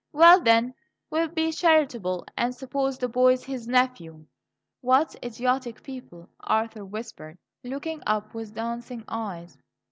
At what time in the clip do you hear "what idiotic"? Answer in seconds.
4.79-5.83